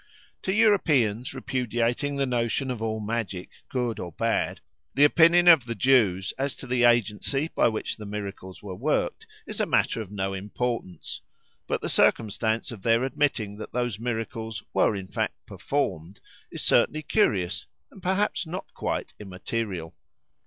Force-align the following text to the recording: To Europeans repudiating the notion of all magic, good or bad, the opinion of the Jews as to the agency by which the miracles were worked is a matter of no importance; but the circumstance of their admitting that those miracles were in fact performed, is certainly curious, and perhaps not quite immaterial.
To 0.41 0.51
Europeans 0.51 1.31
repudiating 1.35 2.15
the 2.15 2.25
notion 2.25 2.71
of 2.71 2.81
all 2.81 2.99
magic, 2.99 3.51
good 3.69 3.99
or 3.99 4.11
bad, 4.11 4.59
the 4.95 5.03
opinion 5.03 5.47
of 5.47 5.65
the 5.65 5.75
Jews 5.75 6.33
as 6.39 6.55
to 6.55 6.65
the 6.65 6.85
agency 6.85 7.51
by 7.53 7.67
which 7.67 7.97
the 7.97 8.05
miracles 8.07 8.63
were 8.63 8.73
worked 8.73 9.27
is 9.45 9.59
a 9.61 9.67
matter 9.67 10.01
of 10.01 10.11
no 10.11 10.33
importance; 10.33 11.21
but 11.67 11.81
the 11.81 11.87
circumstance 11.87 12.71
of 12.71 12.81
their 12.81 13.03
admitting 13.03 13.57
that 13.57 13.73
those 13.73 13.99
miracles 13.99 14.63
were 14.73 14.95
in 14.95 15.07
fact 15.07 15.35
performed, 15.45 16.19
is 16.51 16.63
certainly 16.63 17.03
curious, 17.03 17.67
and 17.91 18.01
perhaps 18.01 18.47
not 18.47 18.73
quite 18.73 19.13
immaterial. 19.19 19.93